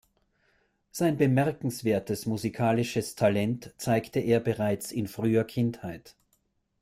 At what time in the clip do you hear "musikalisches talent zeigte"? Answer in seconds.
2.25-4.19